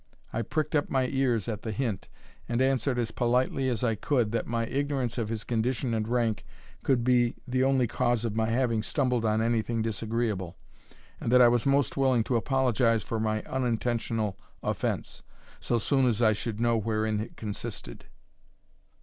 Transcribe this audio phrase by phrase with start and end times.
[0.33, 2.09] I pricked up my ears at the hint,
[2.49, 6.43] and answered as politely as I could, that my ignorance of his condition and rank
[6.81, 10.57] could be the only cause of my having stumbled on anything disagreeable;
[11.19, 15.21] and that I was most willing to apologize for my unintentional offence,
[15.59, 18.05] so soon as I should know wherein it consisted.